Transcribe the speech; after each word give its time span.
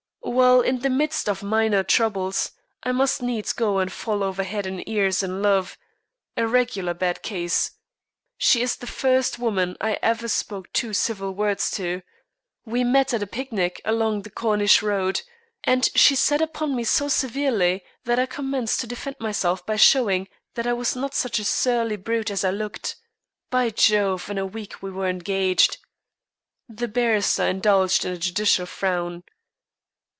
"Well, 0.23 0.61
in 0.61 0.79
the 0.79 0.89
midst 0.89 1.27
of 1.27 1.43
my 1.43 1.63
minor 1.65 1.83
troubles, 1.83 2.51
I 2.83 2.93
must 2.93 3.21
needs 3.21 3.51
go 3.51 3.79
and 3.79 3.91
fall 3.91 4.23
over 4.23 4.43
head 4.43 4.65
and 4.65 4.87
ears 4.87 5.21
in 5.21 5.41
love 5.41 5.77
a 6.37 6.47
regular 6.47 6.93
bad 6.93 7.21
case. 7.21 7.71
She 8.37 8.61
is 8.61 8.77
the 8.77 8.87
first 8.87 9.39
woman 9.39 9.75
I 9.81 9.99
ever 10.01 10.29
spoke 10.29 10.71
two 10.71 10.93
civil 10.93 11.33
words 11.33 11.69
to. 11.71 12.01
We 12.65 12.83
met 12.85 13.13
at 13.13 13.21
a 13.23 13.27
picnic 13.27 13.81
along 13.83 14.21
the 14.21 14.29
Corniche 14.29 14.81
Road, 14.81 15.21
and 15.65 15.89
she 15.95 16.15
sat 16.15 16.41
upon 16.41 16.77
me 16.77 16.85
so 16.85 17.09
severely 17.09 17.83
that 18.05 18.17
I 18.19 18.25
commenced 18.25 18.79
to 18.81 18.87
defend 18.87 19.17
myself 19.19 19.65
by 19.65 19.75
showing 19.75 20.29
that 20.53 20.65
I 20.67 20.71
was 20.71 20.95
not 20.95 21.13
such 21.13 21.39
a 21.39 21.43
surly 21.43 21.97
brute 21.97 22.31
as 22.31 22.45
I 22.45 22.51
looked. 22.51 22.95
By 23.49 23.69
Jove, 23.69 24.29
in 24.29 24.37
a 24.37 24.45
week 24.45 24.81
we 24.81 24.91
were 24.91 25.09
engaged." 25.09 25.77
The 26.69 26.87
barrister 26.87 27.43
indulged 27.47 28.05
in 28.05 28.13
a 28.13 28.17
judicial 28.17 28.65
frown. 28.65 29.23